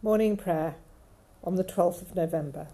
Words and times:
Morning 0.00 0.36
Prayer 0.36 0.76
on 1.42 1.56
the 1.56 1.64
12th 1.64 2.02
of 2.02 2.14
November. 2.14 2.68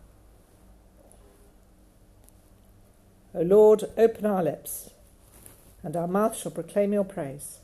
O 3.35 3.41
Lord, 3.41 3.85
open 3.97 4.27
our 4.27 4.43
lips, 4.43 4.91
and 5.83 5.97
our 5.97 6.07
mouth 6.07 6.37
shall 6.37 6.53
proclaim 6.53 6.93
your 6.93 7.03
praise. 7.03 7.61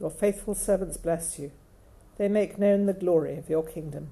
Your 0.00 0.08
faithful 0.08 0.54
servants 0.54 0.96
bless 0.96 1.38
you. 1.38 1.52
They 2.16 2.28
make 2.28 2.58
known 2.58 2.86
the 2.86 2.94
glory 2.94 3.36
of 3.36 3.50
your 3.50 3.62
kingdom. 3.62 4.08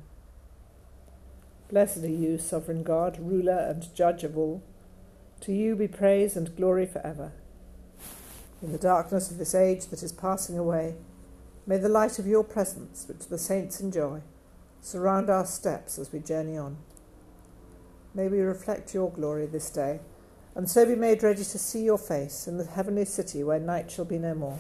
Blessed 1.70 2.04
are 2.04 2.08
you, 2.08 2.36
sovereign 2.36 2.82
God, 2.82 3.16
ruler 3.18 3.66
and 3.66 3.94
judge 3.94 4.24
of 4.24 4.36
all. 4.36 4.62
To 5.40 5.54
you 5.54 5.74
be 5.74 5.88
praise 5.88 6.36
and 6.36 6.54
glory 6.54 6.84
forever. 6.84 7.32
In 8.60 8.72
the 8.72 8.78
darkness 8.78 9.30
of 9.30 9.38
this 9.38 9.54
age 9.54 9.86
that 9.86 10.02
is 10.02 10.12
passing 10.12 10.58
away, 10.58 10.96
May 11.66 11.78
the 11.78 11.88
light 11.88 12.18
of 12.18 12.26
your 12.26 12.44
presence, 12.44 13.06
which 13.08 13.28
the 13.28 13.38
saints 13.38 13.80
enjoy, 13.80 14.20
surround 14.80 15.30
our 15.30 15.46
steps 15.46 15.98
as 15.98 16.12
we 16.12 16.18
journey 16.18 16.58
on. 16.58 16.76
May 18.14 18.28
we 18.28 18.40
reflect 18.40 18.94
your 18.94 19.10
glory 19.10 19.46
this 19.46 19.70
day, 19.70 20.00
and 20.54 20.70
so 20.70 20.84
be 20.84 20.94
made 20.94 21.22
ready 21.22 21.42
to 21.42 21.58
see 21.58 21.82
your 21.82 21.98
face 21.98 22.46
in 22.46 22.58
the 22.58 22.64
heavenly 22.64 23.06
city 23.06 23.42
where 23.42 23.58
night 23.58 23.90
shall 23.90 24.04
be 24.04 24.18
no 24.18 24.34
more. 24.34 24.58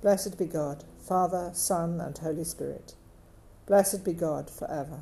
Blessed 0.00 0.38
be 0.38 0.46
God, 0.46 0.84
Father, 1.00 1.50
Son, 1.54 2.00
and 2.00 2.16
Holy 2.16 2.44
Spirit. 2.44 2.94
Blessed 3.66 4.04
be 4.04 4.12
God 4.12 4.48
for 4.48 4.70
ever. 4.70 5.00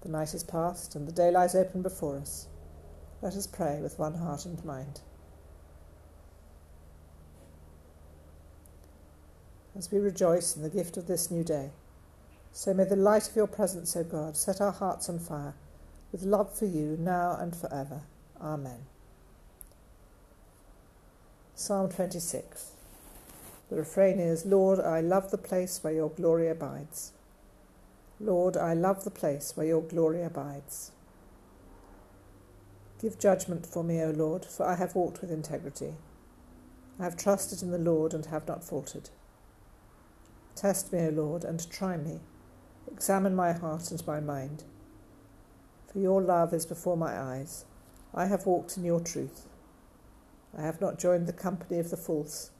The 0.00 0.08
night 0.08 0.34
is 0.34 0.42
past, 0.42 0.94
and 0.94 1.06
the 1.06 1.12
day 1.12 1.30
lies 1.30 1.54
open 1.54 1.82
before 1.82 2.16
us. 2.16 2.46
Let 3.20 3.34
us 3.34 3.46
pray 3.46 3.80
with 3.80 3.98
one 3.98 4.14
heart 4.14 4.44
and 4.46 4.62
mind. 4.64 5.00
As 9.76 9.90
we 9.90 9.98
rejoice 9.98 10.56
in 10.56 10.62
the 10.62 10.70
gift 10.70 10.96
of 10.96 11.06
this 11.06 11.30
new 11.30 11.44
day. 11.44 11.70
So 12.52 12.72
may 12.72 12.84
the 12.84 12.96
light 12.96 13.28
of 13.28 13.36
your 13.36 13.48
presence, 13.48 13.96
O 13.96 14.04
God, 14.04 14.36
set 14.36 14.60
our 14.60 14.72
hearts 14.72 15.08
on 15.08 15.18
fire 15.18 15.54
with 16.12 16.22
love 16.22 16.56
for 16.56 16.66
you 16.66 16.96
now 17.00 17.36
and 17.38 17.56
forever. 17.56 18.02
Amen. 18.40 18.86
Psalm 21.56 21.90
26. 21.90 22.72
The 23.70 23.76
refrain 23.76 24.20
is 24.20 24.46
Lord, 24.46 24.78
I 24.78 25.00
love 25.00 25.30
the 25.30 25.38
place 25.38 25.82
where 25.82 25.92
your 25.92 26.10
glory 26.10 26.48
abides. 26.48 27.12
Lord, 28.20 28.56
I 28.56 28.74
love 28.74 29.02
the 29.02 29.10
place 29.10 29.56
where 29.56 29.66
your 29.66 29.82
glory 29.82 30.22
abides. 30.22 30.92
Give 33.00 33.18
judgment 33.18 33.66
for 33.66 33.82
me, 33.82 34.00
O 34.00 34.10
Lord, 34.10 34.44
for 34.44 34.64
I 34.64 34.76
have 34.76 34.94
walked 34.94 35.20
with 35.20 35.30
integrity. 35.32 35.94
I 37.00 37.04
have 37.04 37.16
trusted 37.16 37.62
in 37.62 37.70
the 37.70 37.78
Lord 37.78 38.14
and 38.14 38.26
have 38.26 38.46
not 38.46 38.62
faltered. 38.62 39.10
Test 40.56 40.92
me, 40.92 41.00
O 41.06 41.10
Lord, 41.10 41.44
and 41.44 41.68
try 41.68 41.96
me. 41.96 42.20
Examine 42.90 43.34
my 43.34 43.52
heart 43.52 43.90
and 43.90 44.06
my 44.06 44.20
mind. 44.20 44.62
For 45.92 45.98
your 45.98 46.22
love 46.22 46.54
is 46.54 46.64
before 46.64 46.96
my 46.96 47.18
eyes. 47.18 47.64
I 48.14 48.26
have 48.26 48.46
walked 48.46 48.76
in 48.76 48.84
your 48.84 49.00
truth. 49.00 49.46
I 50.56 50.62
have 50.62 50.80
not 50.80 50.98
joined 50.98 51.26
the 51.26 51.32
company 51.32 51.80
of 51.80 51.90
the 51.90 51.96
false, 51.96 52.52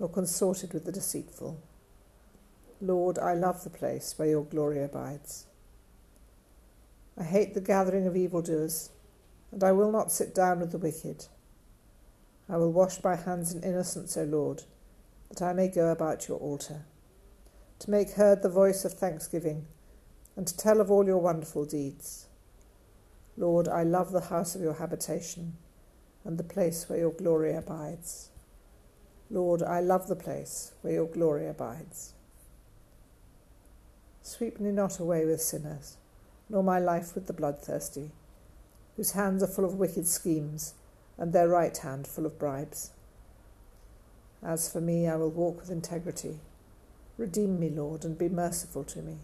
nor 0.00 0.08
consorted 0.08 0.72
with 0.72 0.86
the 0.86 0.92
deceitful. 0.92 1.60
Lord, 2.80 3.18
I 3.18 3.34
love 3.34 3.64
the 3.64 3.70
place 3.70 4.14
where 4.16 4.28
your 4.28 4.44
glory 4.44 4.82
abides. 4.82 5.46
I 7.18 7.24
hate 7.24 7.52
the 7.52 7.60
gathering 7.60 8.06
of 8.06 8.16
evildoers, 8.16 8.90
and 9.50 9.62
I 9.62 9.72
will 9.72 9.92
not 9.92 10.10
sit 10.10 10.34
down 10.34 10.60
with 10.60 10.72
the 10.72 10.78
wicked. 10.78 11.26
I 12.48 12.56
will 12.56 12.72
wash 12.72 13.04
my 13.04 13.16
hands 13.16 13.52
in 13.52 13.62
innocence, 13.62 14.16
O 14.16 14.24
Lord, 14.24 14.62
that 15.28 15.42
I 15.42 15.52
may 15.52 15.68
go 15.68 15.90
about 15.90 16.28
your 16.28 16.38
altar 16.38 16.86
to 17.82 17.90
make 17.90 18.12
heard 18.12 18.42
the 18.42 18.48
voice 18.48 18.84
of 18.84 18.92
thanksgiving, 18.92 19.66
and 20.36 20.46
to 20.46 20.56
tell 20.56 20.80
of 20.80 20.88
all 20.88 21.04
your 21.04 21.18
wonderful 21.18 21.64
deeds. 21.64 22.26
Lord, 23.36 23.66
I 23.66 23.82
love 23.82 24.12
the 24.12 24.20
house 24.20 24.54
of 24.54 24.62
your 24.62 24.74
habitation, 24.74 25.54
and 26.24 26.38
the 26.38 26.44
place 26.44 26.88
where 26.88 27.00
your 27.00 27.10
glory 27.10 27.52
abides. 27.56 28.28
Lord, 29.30 29.64
I 29.64 29.80
love 29.80 30.06
the 30.06 30.14
place 30.14 30.70
where 30.82 30.92
your 30.92 31.08
glory 31.08 31.48
abides. 31.48 32.12
Sweep 34.22 34.60
me 34.60 34.70
not 34.70 35.00
away 35.00 35.24
with 35.24 35.42
sinners, 35.42 35.96
nor 36.48 36.62
my 36.62 36.78
life 36.78 37.16
with 37.16 37.26
the 37.26 37.32
bloodthirsty, 37.32 38.12
whose 38.96 39.12
hands 39.12 39.42
are 39.42 39.48
full 39.48 39.64
of 39.64 39.74
wicked 39.74 40.06
schemes, 40.06 40.74
and 41.18 41.32
their 41.32 41.48
right 41.48 41.76
hand 41.76 42.06
full 42.06 42.26
of 42.26 42.38
bribes. 42.38 42.92
As 44.40 44.72
for 44.72 44.80
me, 44.80 45.08
I 45.08 45.16
will 45.16 45.30
walk 45.30 45.58
with 45.58 45.70
integrity 45.70 46.38
Redeem 47.18 47.60
me, 47.60 47.68
Lord, 47.68 48.04
and 48.04 48.16
be 48.16 48.28
merciful 48.28 48.84
to 48.84 49.02
me. 49.02 49.18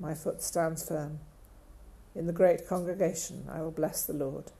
My 0.00 0.14
foot 0.14 0.42
stands 0.42 0.86
firm. 0.86 1.20
In 2.14 2.26
the 2.26 2.32
great 2.32 2.66
congregation 2.68 3.46
I 3.50 3.60
will 3.60 3.70
bless 3.70 4.04
the 4.04 4.12
Lord. 4.12 4.52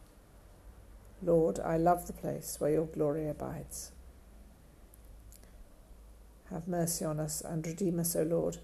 Lord, 1.22 1.58
I 1.60 1.76
love 1.76 2.06
the 2.06 2.12
place 2.12 2.56
where 2.58 2.70
your 2.70 2.86
glory 2.86 3.28
abides. 3.28 3.92
Have 6.50 6.68
mercy 6.68 7.04
on 7.04 7.18
us 7.18 7.40
and 7.40 7.66
redeem 7.66 7.98
us, 7.98 8.14
O 8.14 8.22
Lord, 8.22 8.58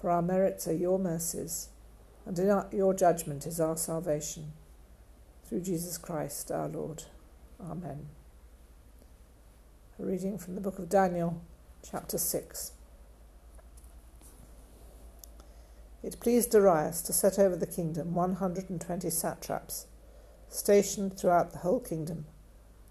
for 0.00 0.10
our 0.10 0.22
merits 0.22 0.68
are 0.68 0.74
your 0.74 0.98
mercies, 0.98 1.68
and 2.24 2.38
in 2.38 2.48
our, 2.48 2.68
your 2.72 2.94
judgment 2.94 3.46
is 3.46 3.60
our 3.60 3.76
salvation. 3.76 4.52
Through 5.44 5.60
Jesus 5.62 5.98
Christ 5.98 6.50
our 6.50 6.68
Lord. 6.68 7.04
Amen. 7.60 8.06
A 9.98 10.04
reading 10.04 10.38
from 10.38 10.54
the 10.54 10.60
book 10.60 10.78
of 10.78 10.88
Daniel 10.88 11.42
chapter 11.88 12.16
6. 12.18 12.72
It 16.02 16.20
pleased 16.20 16.50
Darius 16.50 17.02
to 17.02 17.12
set 17.12 17.38
over 17.38 17.56
the 17.56 17.66
kingdom 17.66 18.14
120 18.14 19.10
satraps, 19.10 19.86
stationed 20.48 21.18
throughout 21.18 21.52
the 21.52 21.58
whole 21.58 21.80
kingdom, 21.80 22.26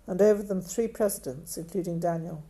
and 0.07 0.21
over 0.21 0.43
them 0.43 0.61
three 0.61 0.87
presidents, 0.87 1.57
including 1.57 1.99
Daniel. 1.99 2.43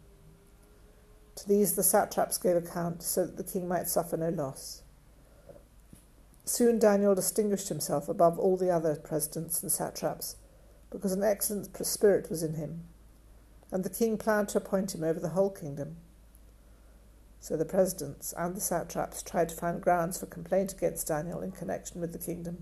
To 1.35 1.47
these 1.47 1.75
the 1.75 1.83
satraps 1.83 2.37
gave 2.37 2.55
account 2.55 3.01
so 3.01 3.25
that 3.25 3.37
the 3.37 3.43
king 3.43 3.67
might 3.67 3.87
suffer 3.87 4.17
no 4.17 4.29
loss. 4.29 4.83
Soon 6.45 6.79
Daniel 6.79 7.15
distinguished 7.15 7.69
himself 7.69 8.09
above 8.09 8.37
all 8.37 8.57
the 8.57 8.69
other 8.69 8.95
presidents 8.95 9.61
and 9.63 9.71
satraps, 9.71 10.35
because 10.89 11.13
an 11.13 11.23
excellent 11.23 11.73
spirit 11.85 12.29
was 12.29 12.43
in 12.43 12.55
him, 12.55 12.83
and 13.71 13.83
the 13.83 13.89
king 13.89 14.17
planned 14.17 14.49
to 14.49 14.57
appoint 14.57 14.93
him 14.93 15.03
over 15.03 15.19
the 15.19 15.29
whole 15.29 15.49
kingdom. 15.49 15.97
So 17.41 17.57
the 17.57 17.65
presidents 17.65 18.35
and 18.37 18.55
the 18.55 18.61
satraps 18.61 19.23
tried 19.23 19.49
to 19.49 19.55
find 19.55 19.81
grounds 19.81 20.19
for 20.19 20.27
complaint 20.27 20.73
against 20.73 21.07
Daniel 21.07 21.41
in 21.41 21.51
connection 21.51 21.99
with 21.99 22.13
the 22.13 22.19
kingdom. 22.19 22.59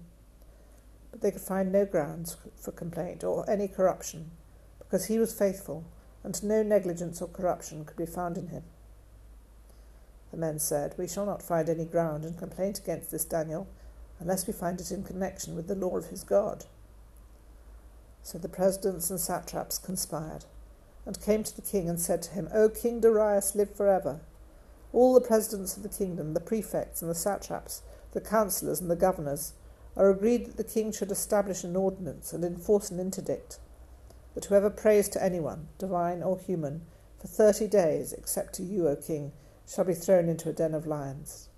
But 1.12 1.20
they 1.20 1.32
could 1.32 1.42
find 1.42 1.70
no 1.70 1.86
grounds 1.86 2.38
for 2.56 2.72
complaint 2.72 3.22
or 3.22 3.48
any 3.50 3.68
corruption, 3.68 4.32
because 4.78 5.06
he 5.06 5.20
was 5.20 5.38
faithful, 5.38 5.84
and 6.24 6.42
no 6.42 6.64
negligence 6.64 7.22
or 7.22 7.28
corruption 7.28 7.84
could 7.84 7.98
be 7.98 8.06
found 8.06 8.38
in 8.38 8.48
him. 8.48 8.64
The 10.32 10.38
men 10.38 10.60
said, 10.60 10.96
We 10.98 11.10
shall 11.10 11.26
not 11.26 11.44
find 11.44 11.68
any 11.68 11.86
ground 11.86 12.24
in 12.24 12.36
complaint 12.36 12.80
against 12.80 13.12
this 13.12 13.26
Daniel 13.26 13.68
unless 14.18 14.48
we 14.48 14.54
find 14.54 14.80
it 14.80 14.92
in 14.92 15.04
connection 15.04 15.56
with 15.56 15.68
the 15.68 15.76
law 15.76 15.98
of 15.98 16.08
his 16.08 16.24
God. 16.24 16.66
So 18.24 18.38
the 18.38 18.48
presidents 18.48 19.10
and 19.10 19.20
satraps 19.20 19.78
conspired, 19.78 20.46
and 21.06 21.22
came 21.22 21.44
to 21.44 21.56
the 21.56 21.62
king 21.62 21.90
and 21.90 22.00
said 22.00 22.22
to 22.24 22.32
him, 22.32 22.48
O 22.54 22.70
King 22.70 23.02
Darius, 23.02 23.56
live 23.56 23.76
forever. 23.76 24.22
All 24.92 25.14
the 25.14 25.22
presidents 25.22 25.78
of 25.78 25.84
the 25.84 25.90
kingdom, 25.90 26.34
the 26.34 26.40
prefects 26.40 27.02
and 27.02 27.12
the 27.12 27.16
satraps, 27.16 27.82
the 28.12 28.22
councillors 28.22 28.82
and 28.82 28.90
the 28.90 28.96
governors, 28.96 29.54
are 29.96 30.10
agreed 30.10 30.46
that 30.46 30.58
the 30.58 30.64
king 30.64 30.92
should 30.92 31.12
establish 31.12 31.64
an 31.64 31.76
ordinance 31.76 32.34
and 32.34 32.44
enforce 32.44 32.90
an 32.90 33.00
interdict 33.00 33.60
that 34.34 34.46
whoever 34.46 34.70
prays 34.70 35.10
to 35.10 35.24
anyone, 35.24 35.68
divine 35.78 36.24
or 36.24 36.40
human, 36.40 36.82
for 37.20 37.28
thirty 37.28 37.68
days, 37.68 38.14
except 38.14 38.54
to 38.54 38.64
you, 38.64 38.88
O 38.88 38.96
king, 38.96 39.32
shall 39.68 39.84
be 39.84 39.94
thrown 39.94 40.30
into 40.30 40.50
a 40.50 40.54
den 40.54 40.74
of 40.74 40.88
lions. 40.88 41.50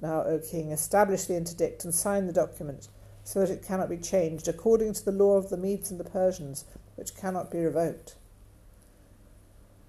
Now, 0.00 0.22
O 0.22 0.38
king, 0.38 0.70
establish 0.70 1.24
the 1.24 1.36
interdict 1.36 1.84
and 1.84 1.94
sign 1.94 2.26
the 2.26 2.32
document, 2.32 2.88
so 3.24 3.40
that 3.40 3.50
it 3.50 3.62
cannot 3.62 3.88
be 3.88 3.96
changed, 3.96 4.46
according 4.46 4.92
to 4.94 5.04
the 5.04 5.12
law 5.12 5.36
of 5.36 5.48
the 5.48 5.56
Medes 5.56 5.90
and 5.90 5.98
the 5.98 6.04
Persians, 6.04 6.64
which 6.96 7.16
cannot 7.16 7.50
be 7.50 7.58
revoked. 7.58 8.16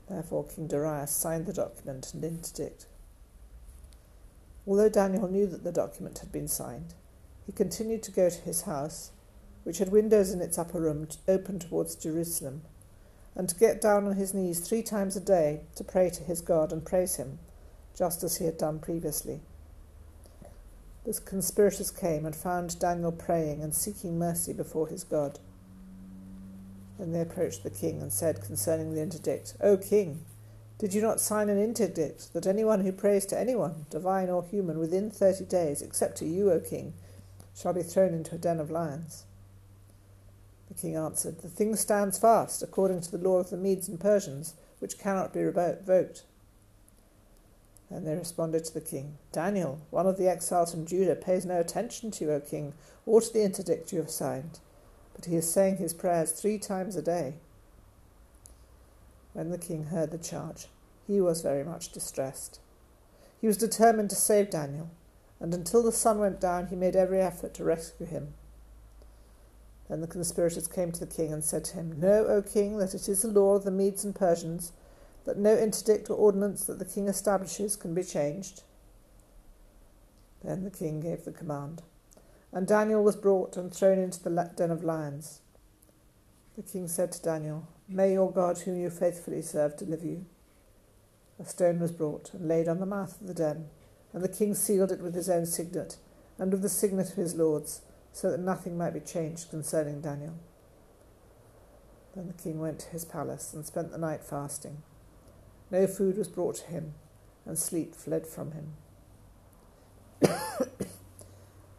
Therefore, 0.09 0.45
King 0.45 0.68
Darius 0.68 1.12
signed 1.12 1.45
the 1.45 1.54
document 1.54 2.13
and 2.13 2.24
interdict. 2.24 2.88
Although 4.65 4.89
Daniel 4.89 5.27
knew 5.27 5.48
that 5.48 5.63
the 5.63 5.71
document 5.71 6.19
had 6.19 6.31
been 6.31 6.48
signed, 6.48 6.94
he 7.45 7.51
continued 7.51 8.04
to 8.04 8.12
go 8.12 8.30
to 8.30 8.42
his 8.42 8.63
house, 8.63 9.12
which 9.63 9.77
had 9.77 9.89
windows 9.92 10.31
in 10.31 10.42
its 10.42 10.57
upper 10.57 10.80
room 10.80 11.07
open 11.27 11.59
towards 11.59 11.95
Jerusalem, 11.95 12.62
and 13.36 13.48
to 13.48 13.56
get 13.56 13.81
down 13.81 14.06
on 14.06 14.15
his 14.15 14.33
knees 14.33 14.59
three 14.59 14.81
times 14.81 15.15
a 15.15 15.21
day 15.21 15.62
to 15.75 15.83
pray 15.83 16.09
to 16.09 16.24
his 16.24 16.42
God 16.42 16.74
and 16.74 16.86
praise 16.86 17.15
him, 17.15 17.39
just 17.95 18.24
as 18.24 18.38
he 18.38 18.45
had 18.45 18.57
done 18.57 18.80
previously. 18.80 19.42
The 21.06 21.13
conspirators 21.13 21.92
came 21.92 22.25
and 22.25 22.36
found 22.36 22.80
Daniel 22.80 23.13
praying 23.13 23.63
and 23.63 23.74
seeking 23.74 24.19
mercy 24.19 24.51
before 24.51 24.88
his 24.88 25.06
God. 25.06 25.39
Then 26.97 27.11
they 27.11 27.21
approached 27.21 27.63
the 27.63 27.69
king 27.69 28.01
and 28.01 28.11
said 28.11 28.44
concerning 28.44 28.94
the 28.94 29.01
interdict, 29.01 29.55
O 29.61 29.77
king, 29.77 30.25
Did 30.79 30.94
you 30.94 31.01
not 31.01 31.19
sign 31.19 31.49
an 31.49 31.59
interdict 31.59 32.33
that 32.33 32.47
anyone 32.47 32.81
who 32.81 32.91
prays 32.91 33.25
to 33.27 33.39
anyone, 33.39 33.85
divine 33.89 34.29
or 34.29 34.44
human, 34.44 34.79
within 34.79 35.11
thirty 35.11 35.45
days, 35.45 35.81
except 35.81 36.17
to 36.17 36.25
you, 36.25 36.51
O 36.51 36.59
king, 36.59 36.94
shall 37.55 37.73
be 37.73 37.83
thrown 37.83 38.13
into 38.13 38.35
a 38.35 38.38
den 38.38 38.59
of 38.59 38.71
lions? 38.71 39.25
The 40.67 40.73
king 40.73 40.95
answered, 40.95 41.39
The 41.41 41.49
thing 41.49 41.75
stands 41.75 42.17
fast, 42.17 42.61
according 42.61 43.01
to 43.01 43.11
the 43.11 43.17
law 43.17 43.38
of 43.38 43.49
the 43.49 43.57
Medes 43.57 43.88
and 43.88 43.99
Persians, 43.99 44.55
which 44.79 44.99
cannot 44.99 45.33
be 45.33 45.44
revoked. 45.44 46.23
Then 47.89 48.03
they 48.03 48.15
responded 48.15 48.65
to 48.65 48.73
the 48.73 48.81
king, 48.81 49.17
Daniel, 49.31 49.79
one 49.91 50.07
of 50.07 50.17
the 50.17 50.27
exiles 50.27 50.71
from 50.71 50.85
Judah, 50.85 51.15
pays 51.15 51.45
no 51.45 51.59
attention 51.59 52.11
to 52.11 52.25
you, 52.25 52.31
O 52.31 52.39
king, 52.41 52.73
or 53.05 53.21
to 53.21 53.31
the 53.31 53.44
interdict 53.44 53.94
you 53.94 53.99
have 53.99 54.09
signed, 54.09 54.59
but 55.18 55.25
he 55.25 55.36
is 55.36 55.52
saying 55.52 55.78
his 55.78 55.96
prayers 55.96 56.31
three 56.31 56.60
times 56.60 56.96
a 56.96 57.02
day. 57.02 57.34
When 59.34 59.50
the 59.50 59.58
king 59.58 59.86
heard 59.86 60.12
the 60.12 60.18
charge, 60.18 60.68
he 61.08 61.19
was 61.19 61.42
very 61.42 61.64
much 61.64 61.92
distressed. 61.92 62.60
He 63.42 63.48
was 63.48 63.58
determined 63.58 64.12
to 64.12 64.16
save 64.16 64.52
Daniel, 64.52 64.92
and 65.40 65.54
until 65.54 65.81
the 65.81 65.92
sun 65.92 66.19
went 66.19 66.40
down, 66.40 66.68
he 66.68 66.75
made 66.75 66.96
every 66.96 67.19
effort 67.19 67.54
to 67.56 67.64
rescue 67.64 68.06
him. 68.06 68.36
Then 69.90 70.02
the 70.02 70.08
conspirators 70.08 70.68
came 70.68 70.92
to 70.92 71.00
the 71.00 71.14
king 71.14 71.34
and 71.34 71.44
said 71.44 71.64
to 71.66 71.75
him, 71.75 72.00
Know, 72.00 72.25
O 72.25 72.42
king, 72.42 72.78
that 72.78 72.94
it 72.94 73.10
is 73.10 73.24
the 73.24 73.30
law 73.30 73.56
of 73.56 73.64
the 73.64 73.72
Medes 73.72 74.04
and 74.04 74.14
Persians 74.14 74.72
that 75.25 75.38
no 75.38 75.58
interdict 75.58 76.10
or 76.10 76.16
ordinance 76.16 76.64
that 76.66 76.78
the 76.78 76.86
king 76.86 77.08
establishes 77.08 77.75
can 77.75 77.94
be 77.94 78.04
changed. 78.04 78.64
Then 80.44 80.64
the 80.64 80.72
king 80.72 81.00
gave 81.00 81.25
the 81.25 81.31
command, 81.31 81.81
and 82.51 82.67
Daniel 82.67 83.03
was 83.03 83.15
brought 83.15 83.57
and 83.57 83.73
thrown 83.73 83.99
into 83.99 84.23
the 84.23 84.51
den 84.55 84.71
of 84.71 84.83
lions. 84.83 85.41
The 86.55 86.63
king 86.63 86.88
said 86.88 87.11
to 87.11 87.21
Daniel, 87.21 87.67
May 87.88 88.13
your 88.13 88.31
God, 88.31 88.59
whom 88.59 88.79
you 88.79 88.89
faithfully 88.89 89.41
serve, 89.41 89.77
deliver 89.77 90.05
you. 90.05 90.25
A 91.39 91.45
stone 91.45 91.79
was 91.79 91.91
brought 91.91 92.33
and 92.33 92.47
laid 92.47 92.67
on 92.67 92.79
the 92.79 92.85
mouth 92.85 93.19
of 93.21 93.27
the 93.27 93.33
den, 93.33 93.67
and 94.11 94.23
the 94.23 94.29
king 94.29 94.55
sealed 94.55 94.91
it 94.91 95.01
with 95.01 95.13
his 95.13 95.29
own 95.29 95.45
signet 95.45 95.97
and 96.39 96.51
with 96.51 96.61
the 96.61 96.69
signet 96.69 97.11
of 97.11 97.15
his 97.15 97.35
lords, 97.35 97.81
so 98.11 98.31
that 98.31 98.39
nothing 98.39 98.77
might 98.77 98.94
be 98.94 98.99
changed 98.99 99.49
concerning 99.49 100.01
Daniel. 100.01 100.35
Then 102.15 102.27
the 102.27 102.33
king 102.33 102.59
went 102.59 102.79
to 102.79 102.89
his 102.89 103.05
palace 103.05 103.53
and 103.53 103.65
spent 103.65 103.91
the 103.91 103.97
night 103.97 104.23
fasting. 104.23 104.81
No 105.69 105.85
food 105.85 106.17
was 106.17 106.27
brought 106.27 106.55
to 106.55 106.67
him, 106.67 106.94
and 107.45 107.59
sleep 107.59 107.94
fled 107.94 108.25
from 108.25 108.53
him. 108.53 108.73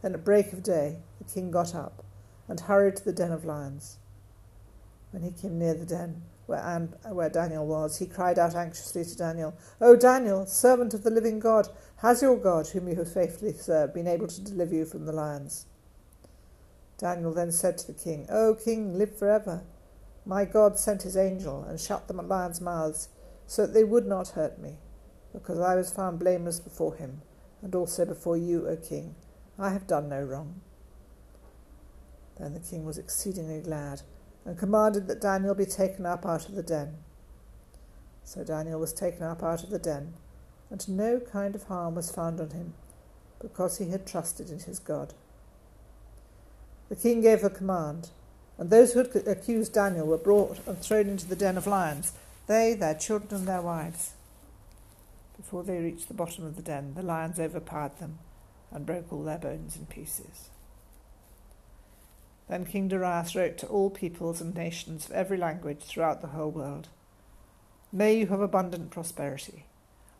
then 0.08 0.14
at 0.14 0.25
break 0.25 0.55
of 0.55 0.62
day 0.62 0.96
the 1.19 1.31
king 1.31 1.50
got 1.50 1.75
up 1.75 2.02
and 2.49 2.60
hurried 2.60 2.96
to 2.96 3.05
the 3.05 3.12
den 3.12 3.31
of 3.31 3.44
lions. 3.44 3.99
When 5.10 5.22
he 5.22 5.31
came 5.31 5.58
near 5.58 5.75
the 5.75 5.84
den 5.84 6.22
where, 6.46 6.88
where 7.10 7.28
Daniel 7.28 7.66
was, 7.66 7.99
he 7.99 8.06
cried 8.06 8.38
out 8.38 8.55
anxiously 8.55 9.05
to 9.05 9.16
Daniel, 9.19 9.55
O 9.82 9.96
Daniel, 9.96 10.46
servant 10.46 10.94
of 10.94 11.02
the 11.02 11.10
living 11.10 11.38
God, 11.38 11.69
has 11.96 12.22
your 12.22 12.38
God, 12.38 12.69
whom 12.69 12.88
you 12.88 12.94
have 12.94 13.12
faithfully 13.12 13.52
served, 13.52 13.93
been 13.93 14.06
able 14.06 14.28
to 14.28 14.40
deliver 14.40 14.75
you 14.75 14.87
from 14.87 15.05
the 15.05 15.12
lions? 15.12 15.66
Daniel 16.96 17.34
then 17.34 17.52
said 17.52 17.76
to 17.76 17.87
the 17.87 17.93
king, 17.93 18.26
O 18.31 18.54
king, 18.54 18.96
live 18.96 19.14
forever. 19.19 19.62
My 20.25 20.46
God 20.46 20.78
sent 20.78 21.02
his 21.02 21.19
angel 21.19 21.64
and 21.64 21.78
shut 21.78 22.08
the 22.08 22.14
lions' 22.14 22.62
mouths, 22.62 23.11
so 23.46 23.66
that 23.66 23.75
they 23.75 23.84
would 23.84 24.06
not 24.06 24.28
hurt 24.28 24.58
me, 24.58 24.78
because 25.34 25.61
I 25.61 25.75
was 25.75 25.93
found 25.93 26.19
blameless 26.19 26.61
before 26.61 26.94
him, 26.94 27.20
and 27.61 27.75
also 27.75 28.06
before 28.06 28.38
you, 28.38 28.66
O 28.66 28.76
king. 28.76 29.14
I 29.58 29.70
have 29.70 29.88
done 29.88 30.08
no 30.08 30.22
wrong. 30.22 30.60
Then 32.38 32.55
the 32.55 32.60
king 32.60 32.84
was 32.84 32.96
exceedingly 32.96 33.60
glad 33.60 34.02
and 34.44 34.56
commanded 34.56 35.08
that 35.08 35.20
Daniel 35.20 35.55
be 35.55 35.66
taken 35.66 36.06
up 36.06 36.25
out 36.25 36.49
of 36.49 36.55
the 36.55 36.62
den. 36.62 36.99
So 38.22 38.44
Daniel 38.44 38.78
was 38.78 38.93
taken 38.93 39.25
up 39.25 39.43
out 39.43 39.64
of 39.64 39.70
the 39.70 39.78
den, 39.78 40.14
and 40.70 40.88
no 40.88 41.19
kind 41.19 41.56
of 41.56 41.64
harm 41.64 41.96
was 41.96 42.10
found 42.10 42.40
on 42.40 42.50
him, 42.50 42.75
because 43.40 43.78
he 43.78 43.90
had 43.90 44.06
trusted 44.06 44.50
in 44.50 44.60
his 44.60 44.78
God. 44.78 45.14
The 46.88 46.96
king 46.96 47.20
gave 47.20 47.43
a 47.43 47.50
command, 47.50 48.11
and 48.58 48.70
those 48.70 48.93
who 48.93 49.00
had 49.00 49.26
accused 49.26 49.75
Daniel 49.75 50.06
were 50.06 50.19
brought 50.19 50.58
and 50.66 50.78
thrown 50.78 51.08
into 51.08 51.26
the 51.26 51.37
den 51.37 51.56
of 51.56 51.66
lions, 51.66 52.12
they, 52.46 52.75
their 52.75 52.94
children, 52.94 53.40
and 53.40 53.49
their 53.49 53.62
wives. 53.62 54.12
Before 55.37 55.64
they 55.64 55.78
reached 55.78 56.08
the 56.08 56.14
bottom 56.14 56.44
of 56.44 56.56
the 56.56 56.62
den, 56.62 56.94
the 56.94 57.02
lions 57.02 57.40
overpowered 57.40 57.99
them 57.99 58.19
and 58.70 58.86
broke 58.86 59.12
all 59.12 59.22
their 59.22 59.38
bones 59.38 59.76
in 59.76 59.86
pieces. 59.86 60.50
Then 62.48 62.64
King 62.64 62.88
Darius 62.88 63.36
wrote 63.36 63.58
to 63.58 63.66
all 63.66 63.90
peoples 63.90 64.40
and 64.40 64.54
nations 64.54 65.06
of 65.06 65.12
every 65.12 65.36
language 65.36 65.82
throughout 65.82 66.20
the 66.20 66.28
whole 66.28 66.50
world 66.50 66.88
May 67.90 68.18
you 68.18 68.26
have 68.26 68.40
abundant 68.40 68.90
prosperity. 68.90 69.64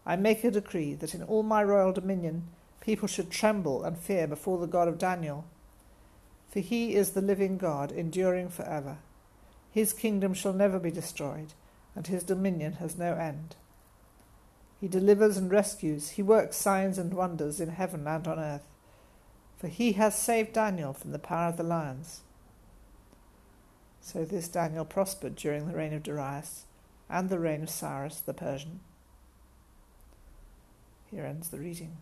I 0.07 0.17
make 0.17 0.43
a 0.43 0.51
decree 0.51 0.95
that 0.95 1.15
in 1.15 1.23
all 1.23 1.43
my 1.43 1.63
royal 1.63 1.93
dominion 1.93 2.45
people 2.81 3.07
should 3.07 3.31
tremble 3.31 3.85
and 3.85 3.99
fear 3.99 4.27
before 4.27 4.59
the 4.59 4.67
God 4.67 4.89
of 4.89 4.97
Daniel. 4.97 5.45
For 6.49 6.61
he 6.61 6.95
is 6.95 7.11
the 7.11 7.21
living 7.21 7.59
God, 7.59 7.93
enduring 7.93 8.49
for 8.49 8.63
ever. 8.63 8.97
His 9.71 9.93
kingdom 9.93 10.33
shall 10.33 10.55
never 10.55 10.79
be 10.79 10.91
destroyed, 10.91 11.53
and 11.95 12.07
his 12.07 12.25
dominion 12.25 12.75
has 12.75 12.97
no 12.97 13.13
end. 13.15 13.57
He 14.81 14.89
delivers 14.89 15.37
and 15.37 15.51
rescues, 15.51 16.11
he 16.11 16.23
works 16.23 16.57
signs 16.57 16.99
and 16.99 17.13
wonders 17.13 17.61
in 17.61 17.71
heaven 17.71 18.07
and 18.07 18.27
on 18.27 18.39
earth 18.39 18.69
for 19.59 19.67
he 19.67 19.93
has 19.93 20.17
saved 20.17 20.53
Daniel 20.53 20.93
from 20.93 21.11
the 21.11 21.19
power 21.19 21.49
of 21.49 21.57
the 21.57 21.65
lions. 21.65 22.21
So 24.01 24.25
this 24.25 24.49
Daniel 24.49 24.85
prospered 24.85 25.35
during 25.35 25.67
the 25.67 25.75
reign 25.75 25.93
of 25.93 26.05
Darius 26.05 26.65
and 27.11 27.29
the 27.29 27.41
reign 27.41 27.65
of 27.65 27.71
Cyrus 27.71 28.21
the 28.21 28.33
Persian. 28.33 28.81
Here 31.11 31.25
ends 31.25 31.49
the 31.49 31.59
reading. 31.59 31.97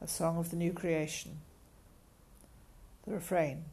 A 0.00 0.08
song 0.08 0.38
of 0.38 0.50
the 0.50 0.56
new 0.56 0.72
creation. 0.72 1.38
The 3.06 3.12
refrain 3.12 3.66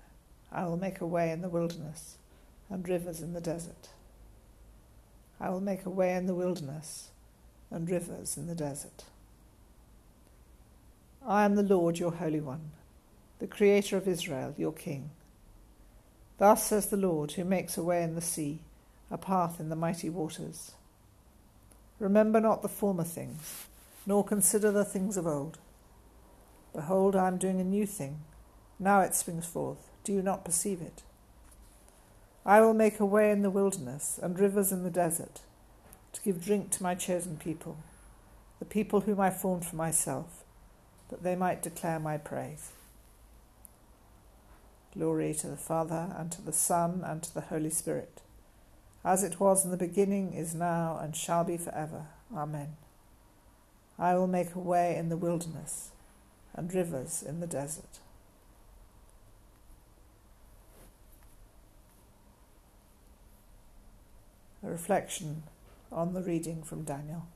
I 0.51 0.65
will 0.65 0.77
make 0.77 0.99
a 0.99 1.07
way 1.07 1.31
in 1.31 1.41
the 1.41 1.49
wilderness 1.49 2.17
and 2.69 2.87
rivers 2.87 3.21
in 3.21 3.33
the 3.33 3.41
desert. 3.41 3.89
I 5.39 5.49
will 5.49 5.61
make 5.61 5.85
a 5.85 5.89
way 5.89 6.15
in 6.15 6.27
the 6.27 6.35
wilderness 6.35 7.09
and 7.69 7.89
rivers 7.89 8.37
in 8.37 8.47
the 8.47 8.55
desert. 8.55 9.05
I 11.25 11.43
am 11.43 11.55
the 11.55 11.63
Lord 11.63 11.97
your 11.97 12.11
Holy 12.11 12.39
One, 12.39 12.71
the 13.39 13.47
Creator 13.47 13.97
of 13.97 14.07
Israel, 14.07 14.53
your 14.57 14.71
King. 14.71 15.09
Thus 16.37 16.65
says 16.65 16.87
the 16.87 16.97
Lord, 16.97 17.33
who 17.33 17.43
makes 17.43 17.77
a 17.77 17.83
way 17.83 18.03
in 18.03 18.15
the 18.15 18.21
sea, 18.21 18.59
a 19.09 19.17
path 19.17 19.59
in 19.59 19.69
the 19.69 19.75
mighty 19.75 20.09
waters. 20.09 20.71
Remember 21.99 22.39
not 22.39 22.61
the 22.61 22.67
former 22.69 23.03
things, 23.03 23.65
nor 24.05 24.23
consider 24.23 24.71
the 24.71 24.85
things 24.85 25.17
of 25.17 25.25
old. 25.25 25.57
Behold, 26.73 27.15
I 27.15 27.27
am 27.27 27.37
doing 27.37 27.61
a 27.61 27.63
new 27.63 27.85
thing. 27.85 28.19
Now 28.79 29.01
it 29.01 29.15
springs 29.15 29.45
forth. 29.45 29.89
Do 30.03 30.11
you 30.11 30.21
not 30.21 30.43
perceive 30.43 30.81
it? 30.81 31.03
I 32.45 32.61
will 32.61 32.75
make 32.75 32.99
a 32.99 33.05
way 33.05 33.31
in 33.31 33.41
the 33.41 33.49
wilderness 33.49 34.19
and 34.21 34.39
rivers 34.39 34.71
in 34.71 34.83
the 34.83 34.91
desert, 34.91 35.41
to 36.13 36.21
give 36.21 36.43
drink 36.43 36.69
to 36.71 36.83
my 36.83 36.93
chosen 36.93 37.37
people, 37.37 37.77
the 38.59 38.65
people 38.65 39.01
whom 39.01 39.19
I 39.19 39.31
formed 39.31 39.65
for 39.65 39.75
myself 39.75 40.43
that 41.09 41.23
they 41.23 41.35
might 41.35 41.61
declare 41.61 41.99
my 41.99 42.17
praise. 42.17 42.71
Glory 44.93 45.33
to 45.33 45.47
the 45.47 45.57
Father, 45.57 46.13
and 46.17 46.31
to 46.31 46.41
the 46.41 46.53
Son, 46.53 47.01
and 47.03 47.21
to 47.23 47.33
the 47.33 47.41
Holy 47.41 47.69
Spirit, 47.69 48.21
as 49.03 49.23
it 49.23 49.39
was 49.39 49.65
in 49.65 49.71
the 49.71 49.77
beginning, 49.77 50.33
is 50.33 50.55
now, 50.55 50.97
and 51.01 51.15
shall 51.15 51.43
be 51.43 51.57
for 51.57 51.73
ever. 51.75 52.05
Amen. 52.35 52.77
I 53.99 54.15
will 54.15 54.27
make 54.27 54.55
a 54.55 54.59
way 54.59 54.95
in 54.95 55.09
the 55.09 55.17
wilderness, 55.17 55.89
and 56.53 56.73
rivers 56.73 57.21
in 57.21 57.39
the 57.39 57.47
desert. 57.47 57.99
A 64.65 64.69
reflection 64.69 65.43
on 65.91 66.13
the 66.13 66.23
reading 66.23 66.63
from 66.63 66.83
Daniel 66.83 67.27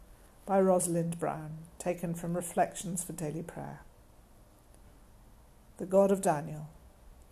by 0.47 0.59
Rosalind 0.59 1.19
Brown, 1.19 1.59
taken 1.77 2.15
from 2.15 2.35
Reflections 2.35 3.03
for 3.03 3.13
Daily 3.13 3.43
Prayer. 3.43 3.81
The 5.77 5.85
God 5.85 6.09
of 6.09 6.23
Daniel, 6.23 6.69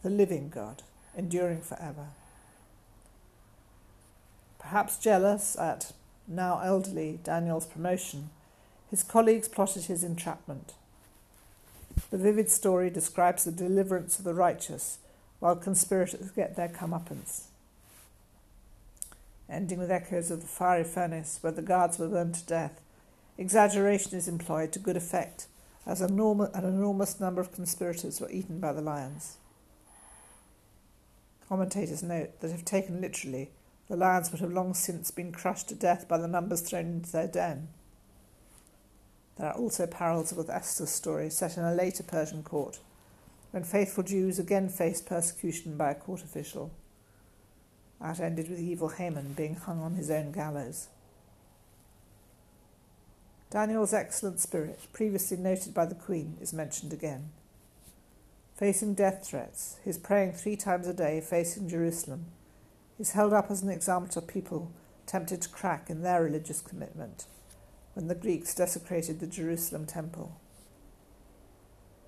the 0.04 0.12
living 0.12 0.50
God, 0.50 0.84
enduring 1.16 1.62
forever. 1.62 2.10
Perhaps 4.60 4.98
jealous 5.00 5.58
at 5.58 5.94
now 6.28 6.60
elderly 6.60 7.20
Daniel's 7.24 7.66
promotion, 7.66 8.30
his 8.92 9.02
colleagues 9.02 9.48
plotted 9.48 9.86
his 9.86 10.04
entrapment. 10.04 10.74
The 12.12 12.20
vivid 12.20 12.52
story 12.52 12.92
describes 12.92 13.46
the 13.46 13.52
deliverance 13.52 14.20
of 14.20 14.26
the 14.26 14.36
righteous 14.36 15.00
while 15.40 15.56
conspirators 15.56 16.30
get 16.30 16.56
their 16.56 16.70
comeuppance. 16.70 17.46
Ending 19.50 19.80
with 19.80 19.92
echoes 19.92 20.30
of 20.30 20.42
the 20.42 20.48
fiery 20.48 20.84
furnace 20.84 21.40
where 21.42 21.54
the 21.54 21.62
guards 21.62 21.98
were 21.98 22.10
burned 22.10 22.36
to 22.36 22.46
death 22.46 22.82
Exaggeration 23.38 24.18
is 24.18 24.28
employed 24.28 24.72
to 24.72 24.80
good 24.80 24.98
effect, 24.98 25.46
as 25.86 26.02
an 26.02 26.10
enormous 26.10 27.20
number 27.20 27.40
of 27.40 27.54
conspirators 27.54 28.20
were 28.20 28.32
eaten 28.32 28.60
by 28.60 28.74
the 28.74 28.82
lions. 28.82 29.38
Commentators 31.48 32.02
note 32.02 32.40
that, 32.40 32.52
if 32.52 32.66
taken 32.66 33.00
literally, 33.00 33.52
The 33.88 33.96
lions 33.96 34.32
would 34.32 34.42
have 34.42 34.52
long 34.52 34.74
since 34.74 35.12
been 35.12 35.32
crushed 35.32 35.70
to 35.70 35.76
death 35.76 36.08
by 36.08 36.18
the 36.18 36.28
numbers 36.28 36.62
thrown 36.62 36.88
into 36.88 37.12
their 37.12 37.28
den. 37.28 37.70
There 39.38 39.48
are 39.48 39.56
also 39.56 39.88
parallels 39.88 40.34
with 40.34 40.50
Esther's 40.50 40.90
story 40.90 41.30
set 41.30 41.58
in 41.58 41.64
a 41.64 41.74
later 41.74 42.04
Persian 42.04 42.44
court, 42.44 42.80
when 43.52 43.64
faithful 43.64 44.04
Jews 44.04 44.40
again 44.40 44.68
faced 44.68 45.06
persecution 45.06 45.78
by 45.78 45.92
a 45.92 45.96
court 45.96 46.22
official. 46.22 46.72
That 48.02 48.20
ended 48.20 48.50
with 48.50 48.60
evil 48.60 48.90
Haman 48.90 49.34
being 49.34 49.56
hung 49.56 49.80
on 49.82 49.96
his 49.96 50.12
own 50.12 50.32
gallows. 50.32 50.88
Daniel's 53.50 53.94
excellent 53.94 54.40
spirit, 54.40 54.88
previously 54.92 55.38
noted 55.38 55.74
by 55.74 55.86
the 55.86 55.96
Queen, 55.96 56.38
is 56.42 56.54
mentioned 56.54 56.92
again. 56.92 57.30
Facing 58.56 58.94
death 58.94 59.26
threats, 59.26 59.78
his 59.86 59.98
praying 59.98 60.34
three 60.34 60.58
times 60.58 60.88
a 60.88 60.94
day 60.94 61.22
facing 61.22 61.70
Jerusalem, 61.70 62.26
is 63.00 63.12
held 63.12 63.34
up 63.34 63.50
as 63.50 63.62
an 63.62 63.70
example 63.70 64.10
to 64.12 64.22
people 64.22 64.72
tempted 65.06 65.42
to 65.42 65.50
crack 65.50 65.90
in 65.90 66.02
their 66.02 66.24
religious 66.24 66.60
commitment 66.60 67.26
when 67.94 68.08
the 68.08 68.16
Greeks 68.16 68.54
desecrated 68.54 69.20
the 69.20 69.28
Jerusalem 69.28 69.86
temple. 69.86 70.40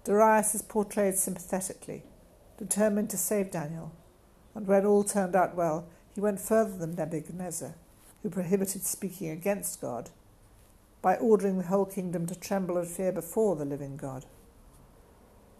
Darius 0.03 0.53
is 0.53 0.61
portrayed 0.61 1.15
sympathetically, 1.15 2.03
determined 2.57 3.09
to 3.11 3.17
save 3.17 3.51
Daniel, 3.51 3.91
and 4.59 4.67
when 4.67 4.85
all 4.85 5.05
turned 5.05 5.37
out 5.37 5.55
well, 5.55 5.87
he 6.13 6.19
went 6.19 6.41
further 6.41 6.77
than 6.77 6.93
Nebuchadnezzar, 6.93 7.75
who 8.21 8.29
prohibited 8.29 8.83
speaking 8.83 9.29
against 9.29 9.79
God, 9.79 10.09
by 11.01 11.15
ordering 11.15 11.57
the 11.57 11.67
whole 11.67 11.85
kingdom 11.85 12.25
to 12.25 12.37
tremble 12.37 12.77
and 12.77 12.85
fear 12.85 13.13
before 13.13 13.55
the 13.55 13.63
living 13.63 13.95
God. 13.95 14.25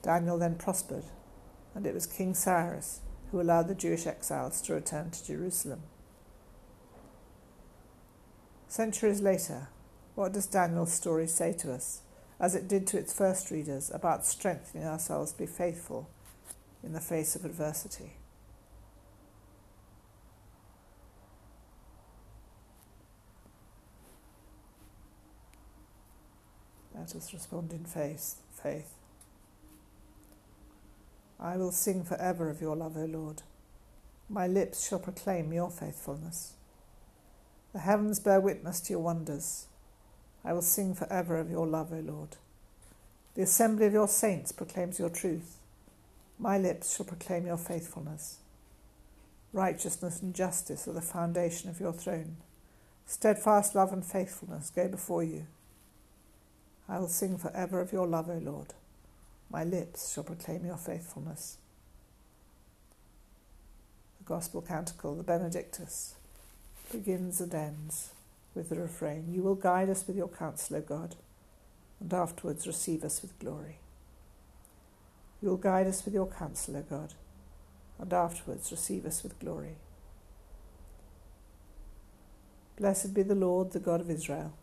Daniel 0.01 0.37
then 0.37 0.55
prospered, 0.55 1.05
and 1.73 1.87
it 1.87 1.93
was 1.93 2.05
King 2.05 2.33
Cyrus 2.33 2.99
who 3.31 3.39
allowed 3.39 3.69
the 3.69 3.73
Jewish 3.73 4.05
exiles 4.05 4.59
to 4.63 4.73
return 4.73 5.11
to 5.11 5.25
Jerusalem. 5.25 5.83
Centuries 8.67 9.21
later, 9.21 9.69
what 10.15 10.33
does 10.33 10.45
Daniel's 10.45 10.91
story 10.91 11.27
say 11.27 11.53
to 11.53 11.71
us, 11.71 12.01
as 12.37 12.53
it 12.53 12.67
did 12.67 12.85
to 12.87 12.97
its 12.97 13.13
first 13.13 13.49
readers, 13.49 13.89
about 13.93 14.25
strengthening 14.25 14.83
ourselves 14.83 15.31
to 15.31 15.37
be 15.37 15.45
faithful 15.45 16.09
in 16.83 16.91
the 16.91 16.99
face 16.99 17.37
of 17.37 17.45
adversity? 17.45 18.18
Let 26.99 27.15
us 27.15 27.31
respond 27.33 27.71
in 27.71 27.85
faith. 27.85 28.35
faith. 28.61 28.91
I 31.39 31.55
will 31.55 31.71
sing 31.71 32.03
for 32.03 32.17
ever 32.17 32.49
of 32.49 32.59
your 32.59 32.75
love, 32.75 32.97
O 32.97 33.05
Lord. 33.05 33.41
My 34.27 34.47
lips 34.47 34.85
shall 34.87 34.99
proclaim 34.99 35.53
your 35.53 35.69
faithfulness. 35.69 36.53
The 37.71 37.79
heavens 37.79 38.19
bear 38.19 38.41
witness 38.41 38.81
to 38.81 38.93
your 38.93 39.01
wonders. 39.01 39.67
I 40.43 40.51
will 40.51 40.61
sing 40.61 40.93
for 40.93 41.11
ever 41.11 41.37
of 41.37 41.49
your 41.49 41.65
love, 41.65 41.93
O 41.93 41.99
Lord. 41.99 42.35
The 43.35 43.43
assembly 43.43 43.85
of 43.85 43.93
your 43.93 44.09
saints 44.09 44.51
proclaims 44.51 44.99
your 44.99 45.09
truth. 45.09 45.55
My 46.37 46.57
lips 46.57 46.97
shall 46.97 47.05
proclaim 47.05 47.45
your 47.45 47.57
faithfulness. 47.57 48.39
Righteousness 49.53 50.21
and 50.21 50.35
justice 50.35 50.85
are 50.85 50.93
the 50.93 51.01
foundation 51.01 51.69
of 51.69 51.79
your 51.79 51.93
throne. 51.93 52.37
Steadfast 53.05 53.73
love 53.73 53.93
and 53.93 54.05
faithfulness 54.05 54.69
go 54.69 54.89
before 54.89 55.23
you. 55.23 55.45
I 56.89 56.97
will 56.97 57.07
sing 57.07 57.37
for 57.37 57.55
ever 57.55 57.79
of 57.79 57.93
your 57.93 58.07
love, 58.07 58.29
O 58.29 58.39
Lord. 58.43 58.73
My 59.51 59.63
lips 59.63 60.11
shall 60.11 60.23
proclaim 60.23 60.65
your 60.65 60.77
faithfulness. 60.77 61.57
The 64.17 64.25
Gospel 64.25 64.61
Canticle, 64.61 65.15
the 65.15 65.23
Benedictus, 65.23 66.15
begins 66.91 67.39
and 67.39 67.53
ends 67.53 68.09
with 68.55 68.69
the 68.69 68.75
refrain 68.75 69.31
You 69.31 69.43
will 69.43 69.55
guide 69.55 69.89
us 69.89 70.05
with 70.07 70.17
your 70.17 70.27
counsel, 70.27 70.77
O 70.77 70.81
God, 70.81 71.15
and 71.99 72.11
afterwards 72.11 72.65
receive 72.65 73.03
us 73.03 73.21
with 73.21 73.37
glory. 73.39 73.77
You 75.41 75.49
will 75.49 75.57
guide 75.57 75.87
us 75.87 76.03
with 76.03 76.15
your 76.15 76.27
counsel, 76.27 76.75
O 76.75 76.81
God, 76.81 77.13
and 77.99 78.11
afterwards 78.11 78.71
receive 78.71 79.05
us 79.05 79.21
with 79.21 79.37
glory. 79.39 79.75
Blessed 82.77 83.13
be 83.13 83.23
the 83.23 83.35
Lord, 83.35 83.71
the 83.73 83.79
God 83.79 84.01
of 84.01 84.09
Israel, 84.09 84.53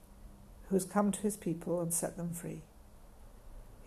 who 0.68 0.76
has 0.76 0.85
come 0.85 1.12
to 1.12 1.20
his 1.23 1.37
people 1.37 1.80
and 1.80 1.92
set 1.92 2.16
them 2.16 2.32
free. 2.32 2.62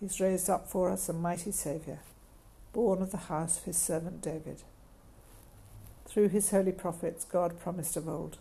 He's 0.00 0.20
raised 0.20 0.48
up 0.48 0.68
for 0.68 0.90
us 0.90 1.08
a 1.08 1.12
mighty 1.12 1.52
Saviour, 1.52 2.00
born 2.72 3.02
of 3.02 3.10
the 3.10 3.16
house 3.18 3.58
of 3.58 3.64
his 3.64 3.76
servant 3.76 4.22
David. 4.22 4.62
Through 6.06 6.30
his 6.30 6.50
holy 6.50 6.72
prophets, 6.72 7.24
God 7.24 7.60
promised 7.60 7.96
of 7.96 8.08
old 8.08 8.38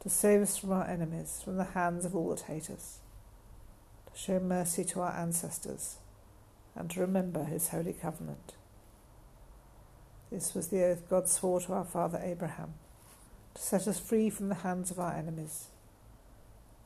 to 0.00 0.08
save 0.08 0.40
us 0.40 0.56
from 0.56 0.72
our 0.72 0.86
enemies, 0.88 1.42
from 1.44 1.56
the 1.56 1.64
hands 1.64 2.04
of 2.04 2.16
all 2.16 2.30
that 2.30 2.40
hate 2.42 2.70
us, 2.70 2.98
to 4.12 4.18
show 4.18 4.40
mercy 4.40 4.82
to 4.82 5.00
our 5.00 5.12
ancestors, 5.12 5.96
and 6.74 6.90
to 6.90 7.00
remember 7.00 7.44
his 7.44 7.68
holy 7.68 7.92
covenant. 7.92 8.54
This 10.30 10.54
was 10.54 10.68
the 10.68 10.82
oath 10.84 11.08
God 11.08 11.28
swore 11.28 11.60
to 11.60 11.74
our 11.74 11.84
father 11.84 12.20
Abraham, 12.22 12.74
to 13.54 13.60
set 13.60 13.86
us 13.86 14.00
free 14.00 14.30
from 14.30 14.48
the 14.48 14.54
hands 14.56 14.90
of 14.90 14.98
our 14.98 15.12
enemies, 15.12 15.66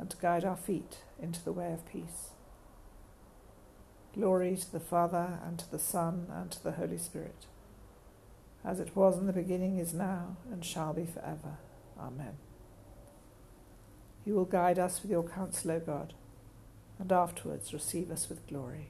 and 0.00 0.08
to 0.10 0.16
guide 0.16 0.44
our 0.44 0.56
feet 0.56 0.98
into 1.22 1.44
the 1.44 1.52
way 1.52 1.72
of 1.72 1.86
peace. 1.86 2.30
Glory 4.14 4.56
to 4.56 4.72
the 4.72 4.80
Father, 4.80 5.38
and 5.46 5.58
to 5.58 5.70
the 5.70 5.78
Son, 5.78 6.26
and 6.32 6.50
to 6.50 6.64
the 6.64 6.72
Holy 6.72 6.98
Spirit, 6.98 7.46
as 8.64 8.80
it 8.80 8.96
was 8.96 9.18
in 9.18 9.26
the 9.26 9.32
beginning, 9.32 9.78
is 9.78 9.94
now, 9.94 10.36
and 10.50 10.64
shall 10.64 10.94
be 10.94 11.04
forever. 11.04 11.58
Amen. 11.98 12.38
You 14.24 14.34
will 14.34 14.46
guide 14.46 14.78
us 14.78 15.02
with 15.02 15.10
your 15.10 15.22
counsel, 15.22 15.72
O 15.72 15.80
God, 15.80 16.14
and 16.98 17.12
afterwards 17.12 17.72
receive 17.72 18.10
us 18.10 18.28
with 18.28 18.46
glory. 18.48 18.88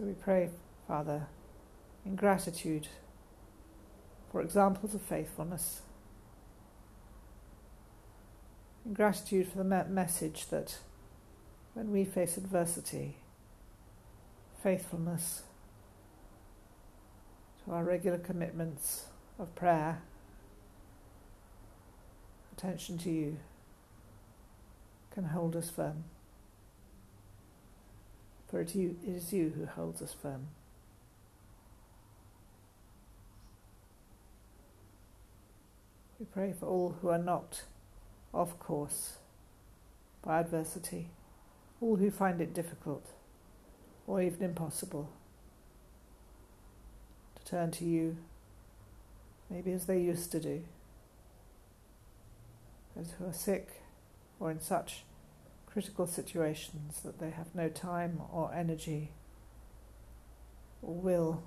So 0.00 0.06
we 0.06 0.14
pray, 0.14 0.48
Father, 0.88 1.26
in 2.06 2.16
gratitude 2.16 2.88
for 4.32 4.40
examples 4.40 4.94
of 4.94 5.02
faithfulness, 5.02 5.82
in 8.86 8.94
gratitude 8.94 9.46
for 9.48 9.58
the 9.58 9.84
message 9.90 10.46
that 10.46 10.78
when 11.74 11.90
we 11.92 12.06
face 12.06 12.38
adversity, 12.38 13.16
faithfulness 14.62 15.42
to 17.66 17.72
our 17.72 17.84
regular 17.84 18.16
commitments 18.16 19.04
of 19.38 19.54
prayer, 19.54 20.00
attention 22.56 22.96
to 22.96 23.10
you, 23.10 23.36
can 25.10 25.24
hold 25.24 25.54
us 25.54 25.68
firm 25.68 26.04
for 28.50 28.60
it 28.60 28.74
is 28.74 29.32
you 29.32 29.52
who 29.56 29.64
holds 29.64 30.02
us 30.02 30.12
firm. 30.12 30.48
We 36.18 36.26
pray 36.26 36.52
for 36.58 36.66
all 36.66 36.96
who 37.00 37.08
are 37.08 37.18
knocked 37.18 37.64
off 38.34 38.58
course 38.58 39.18
by 40.22 40.40
adversity, 40.40 41.08
all 41.80 41.96
who 41.96 42.10
find 42.10 42.40
it 42.40 42.52
difficult 42.52 43.06
or 44.06 44.20
even 44.20 44.42
impossible 44.42 45.08
to 47.36 47.44
turn 47.44 47.70
to 47.70 47.84
you, 47.84 48.16
maybe 49.48 49.72
as 49.72 49.86
they 49.86 50.00
used 50.00 50.32
to 50.32 50.40
do. 50.40 50.62
Those 52.96 53.12
who 53.18 53.26
are 53.26 53.32
sick 53.32 53.82
or 54.40 54.50
in 54.50 54.60
such 54.60 55.04
critical 55.72 56.06
situations 56.06 57.00
that 57.04 57.18
they 57.18 57.30
have 57.30 57.54
no 57.54 57.68
time 57.68 58.20
or 58.32 58.52
energy 58.52 59.12
or 60.82 60.94
will 60.94 61.42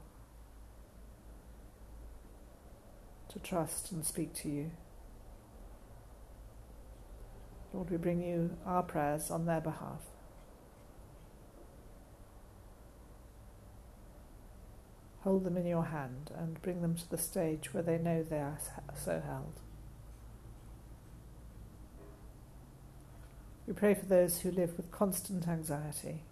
to 3.29 3.39
trust 3.39 3.91
and 3.91 4.05
speak 4.05 4.33
to 4.33 4.49
you. 4.49 4.71
Lord, 7.73 7.89
we 7.89 7.97
bring 7.97 8.21
you 8.21 8.55
our 8.65 8.83
prayers 8.83 9.31
on 9.31 9.45
their 9.45 9.59
behalf. 9.59 10.01
Hold 15.21 15.45
them 15.45 15.57
in 15.57 15.65
your 15.65 15.85
hand 15.85 16.31
and 16.37 16.61
bring 16.61 16.81
them 16.81 16.95
to 16.95 17.09
the 17.09 17.17
stage 17.17 17.73
where 17.73 17.81
they 17.81 17.97
know 17.97 18.23
they 18.23 18.37
are 18.37 18.59
so 18.95 19.21
held. 19.25 19.59
We 23.65 23.73
pray 23.73 23.93
for 23.93 24.05
those 24.05 24.41
who 24.41 24.51
live 24.51 24.75
with 24.75 24.91
constant 24.91 25.47
anxiety, 25.47 26.23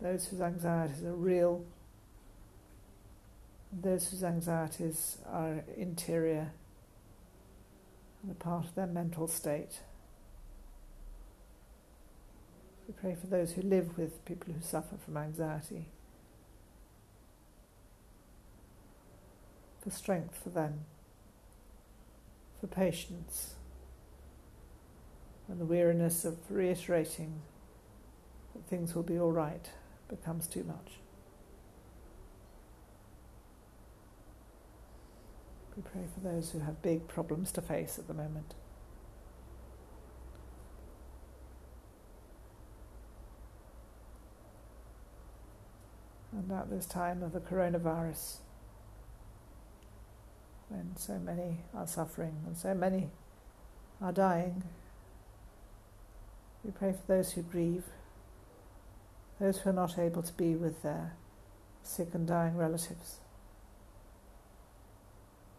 those 0.00 0.26
whose 0.26 0.40
anxieties 0.42 1.02
are 1.04 1.14
real, 1.14 1.64
those 3.72 4.10
whose 4.10 4.22
anxieties 4.22 5.18
are 5.26 5.64
interior 5.76 6.52
and 8.22 8.32
a 8.32 8.34
part 8.34 8.66
of 8.66 8.74
their 8.74 8.86
mental 8.86 9.26
state. 9.26 9.80
We 12.86 12.94
pray 12.94 13.14
for 13.14 13.28
those 13.28 13.52
who 13.52 13.62
live 13.62 13.96
with 13.96 14.22
people 14.26 14.52
who 14.52 14.60
suffer 14.60 14.96
from 15.02 15.16
anxiety, 15.16 15.86
for 19.82 19.90
strength 19.90 20.38
for 20.42 20.50
them, 20.50 20.80
for 22.60 22.66
patience, 22.66 23.54
and 25.50 25.60
the 25.60 25.64
weariness 25.64 26.24
of 26.24 26.36
reiterating 26.48 27.40
that 28.54 28.64
things 28.68 28.94
will 28.94 29.02
be 29.02 29.18
all 29.18 29.32
right 29.32 29.68
becomes 30.08 30.46
too 30.46 30.62
much. 30.62 30.92
We 35.76 35.82
pray 35.82 36.02
for 36.14 36.20
those 36.20 36.52
who 36.52 36.60
have 36.60 36.80
big 36.82 37.08
problems 37.08 37.50
to 37.52 37.62
face 37.62 37.98
at 37.98 38.06
the 38.06 38.14
moment. 38.14 38.54
And 46.32 46.52
at 46.52 46.70
this 46.70 46.86
time 46.86 47.24
of 47.24 47.32
the 47.32 47.40
coronavirus, 47.40 48.36
when 50.68 50.96
so 50.96 51.18
many 51.18 51.58
are 51.74 51.88
suffering 51.88 52.36
and 52.46 52.56
so 52.56 52.72
many 52.72 53.10
are 54.00 54.12
dying, 54.12 54.62
we 56.64 56.70
pray 56.70 56.92
for 56.92 57.12
those 57.12 57.32
who 57.32 57.42
grieve, 57.42 57.84
those 59.40 59.58
who 59.58 59.70
are 59.70 59.74
not 59.74 59.98
able 59.98 60.22
to 60.22 60.32
be 60.34 60.54
with 60.54 60.82
their 60.82 61.14
sick 61.82 62.08
and 62.12 62.26
dying 62.26 62.56
relatives, 62.56 63.20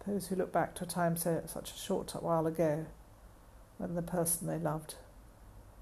those 0.08 0.28
who 0.28 0.36
look 0.36 0.52
back 0.52 0.76
to 0.76 0.84
a 0.84 0.88
time 0.88 1.16
so 1.16 1.42
such 1.48 1.72
a 1.72 1.78
short 1.78 2.12
while 2.22 2.48
ago 2.48 2.86
when 3.78 3.96
the 3.96 4.02
person 4.02 4.48
they 4.48 4.60
loved 4.60 4.96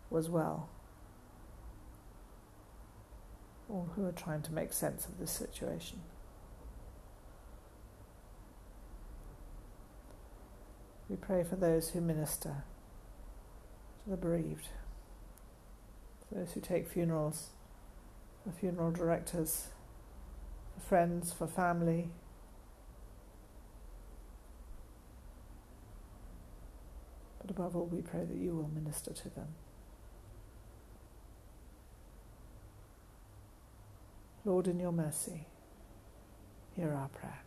was 0.09 0.29
well, 0.29 0.69
or 3.67 3.85
who 3.95 4.05
are 4.05 4.13
trying 4.13 4.41
to 4.41 4.53
make 4.53 4.73
sense 4.73 5.05
of 5.05 5.19
this 5.19 5.31
situation. 5.31 5.99
We 11.09 11.15
pray 11.15 11.43
for 11.43 11.55
those 11.55 11.89
who 11.89 12.01
minister 12.01 12.63
to 14.03 14.09
the 14.11 14.17
bereaved 14.17 14.69
those 16.31 16.51
who 16.53 16.61
take 16.61 16.87
funerals, 16.87 17.49
for 18.43 18.51
funeral 18.51 18.91
directors, 18.91 19.67
for 20.75 20.81
friends, 20.87 21.33
for 21.33 21.47
family. 21.47 22.09
But 27.41 27.51
above 27.51 27.75
all, 27.75 27.87
we 27.87 28.01
pray 28.01 28.25
that 28.25 28.37
you 28.37 28.55
will 28.55 28.69
minister 28.73 29.11
to 29.11 29.29
them. 29.29 29.47
Lord, 34.45 34.67
in 34.67 34.79
your 34.79 34.91
mercy, 34.91 35.45
hear 36.75 36.93
our 36.93 37.09
prayer. 37.09 37.41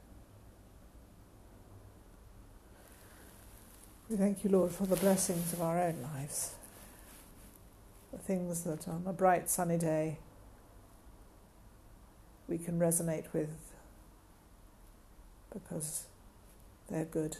We 4.11 4.17
thank 4.17 4.45
you, 4.45 4.51
Lord, 4.51 4.73
for 4.73 4.87
the 4.87 4.97
blessings 4.97 5.53
of 5.53 5.63
our 5.63 5.81
own 5.81 5.97
lives 6.03 6.55
the 8.13 8.19
things 8.19 8.63
that 8.65 8.87
on 8.87 9.05
a 9.07 9.13
bright 9.13 9.49
sunny 9.49 9.79
day 9.79 10.19
we 12.49 12.59
can 12.59 12.79
resonate 12.79 13.33
with 13.33 13.73
because 15.53 16.05
they're 16.91 17.05
good. 17.05 17.39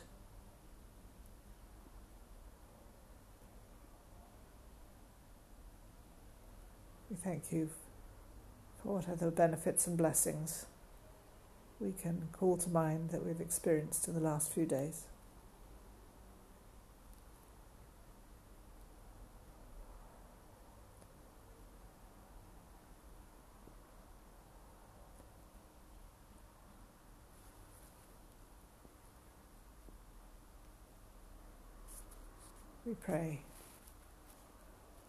We 7.11 7.17
thank 7.17 7.53
you 7.53 7.69
for 8.83 8.95
whatever 8.95 9.31
benefits 9.31 9.87
and 9.87 9.99
blessings 9.99 10.67
we 11.79 11.93
can 11.93 12.29
call 12.33 12.57
to 12.57 12.71
mind 12.71 13.11
that 13.11 13.25
we've 13.25 13.41
experienced 13.41 14.09
in 14.09 14.15
the 14.15 14.21
last 14.21 14.53
few 14.53 14.65
days. 14.65 15.05
Pray 33.05 33.41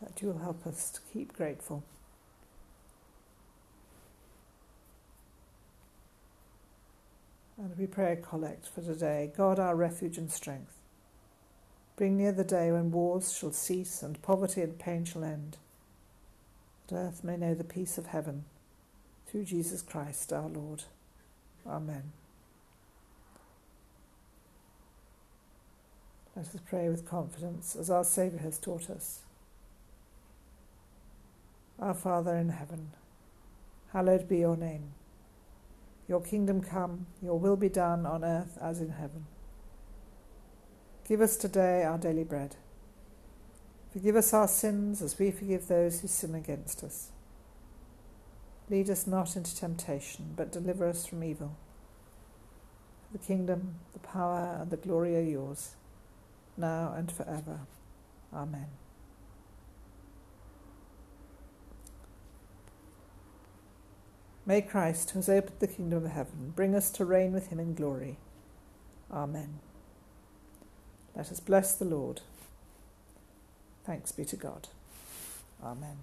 that 0.02 0.22
you 0.22 0.30
will 0.30 0.40
help 0.40 0.66
us 0.68 0.90
to 0.92 1.02
keep 1.14 1.34
grateful. 1.34 1.84
And 7.58 7.78
we 7.78 7.86
pray 7.86 8.14
a 8.14 8.16
collect 8.16 8.68
for 8.68 8.82
today 8.82 9.32
God, 9.36 9.60
our 9.60 9.76
refuge 9.76 10.18
and 10.18 10.32
strength. 10.32 10.74
Bring 11.96 12.18
near 12.18 12.32
the 12.32 12.44
day 12.44 12.72
when 12.72 12.92
wars 12.92 13.38
shall 13.38 13.52
cease 13.52 14.02
and 14.02 14.22
poverty 14.22 14.62
and 14.62 14.78
pain 14.80 15.06
shall 15.06 15.24
end, 15.24 15.58
that 16.88 16.96
earth 16.96 17.24
may 17.24 17.38
know 17.38 17.54
the 17.54 17.64
peace 17.64 18.00
of 18.00 18.08
heaven, 18.08 18.46
through 19.28 19.46
Jesus 19.46 19.84
Christ 19.84 20.34
our 20.34 20.50
Lord. 20.50 20.84
Amen. 21.68 22.12
Let 26.36 26.48
us 26.48 26.56
pray 26.68 26.90
with 26.90 27.08
confidence 27.08 27.76
as 27.76 27.92
our 27.92 28.04
Saviour 28.04 28.42
has 28.42 28.58
taught 28.58 28.90
us. 28.90 29.20
Our 31.80 31.94
Father 31.94 32.36
in 32.36 32.50
heaven, 32.50 32.92
hallowed 33.92 34.28
be 34.28 34.40
your 34.40 34.58
name. 34.58 34.94
Your 36.08 36.22
kingdom 36.22 36.62
come, 36.62 37.06
your 37.22 37.38
will 37.38 37.56
be 37.56 37.70
done 37.70 38.08
on 38.08 38.24
earth 38.24 38.58
as 38.60 38.82
in 38.82 38.90
heaven. 38.90 39.28
Give 41.08 41.22
us 41.22 41.38
today 41.38 41.84
our 41.84 42.00
daily 42.00 42.24
bread. 42.24 42.56
Forgive 43.92 44.16
us 44.16 44.34
our 44.34 44.48
sins 44.48 45.04
as 45.04 45.20
we 45.20 45.30
forgive 45.30 45.68
those 45.68 46.00
who 46.00 46.08
sin 46.08 46.34
against 46.34 46.84
us. 46.84 47.10
Lead 48.72 48.90
us 48.90 49.06
not 49.06 49.36
into 49.36 49.56
temptation, 49.56 50.34
but 50.36 50.52
deliver 50.52 50.88
us 50.88 51.06
from 51.06 51.24
evil. 51.24 51.56
The 53.12 53.20
kingdom, 53.20 53.76
the 53.92 54.00
power, 54.00 54.58
and 54.60 54.72
the 54.72 54.78
glory 54.78 55.16
are 55.16 55.22
yours 55.22 55.76
now 56.58 56.94
and 56.96 57.12
forever. 57.12 57.60
Amen. 58.34 58.68
May 64.46 64.62
Christ, 64.62 65.12
who 65.12 65.20
has 65.20 65.30
opened 65.30 65.60
the 65.60 65.68
kingdom 65.68 66.06
of 66.06 66.12
heaven, 66.12 66.54
bring 66.56 66.76
us 66.76 66.90
to 66.92 67.06
reign 67.06 67.32
with 67.32 67.48
him 67.48 67.60
in 67.60 67.74
glory. 67.74 68.18
Amen. 69.12 69.60
Let 71.16 71.32
us 71.32 71.40
bless 71.40 71.76
the 71.76 71.86
Lord. 71.86 72.22
Thanks 73.86 74.12
be 74.12 74.26
to 74.26 74.36
God. 74.36 74.68
Amen. 75.64 75.98